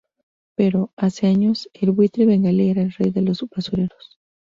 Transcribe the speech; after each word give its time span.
Pero, 0.55 0.89
hace 0.97 1.27
años, 1.27 1.69
el 1.75 1.91
buitre 1.91 2.25
bengalí 2.25 2.71
era 2.71 2.81
el 2.81 2.91
rey 2.91 3.11
de 3.11 3.21
los 3.21 3.43
basureros. 3.47 4.17